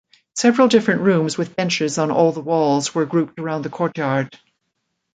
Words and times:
Several 0.33 0.67
different 0.67 1.01
rooms 1.01 1.37
with 1.37 1.55
benches 1.55 1.99
on 1.99 2.09
all 2.09 2.31
the 2.31 2.41
walls 2.41 2.95
were 2.95 3.05
grouped 3.05 3.39
around 3.39 3.61
the 3.61 3.69
courtyard. 3.69 4.35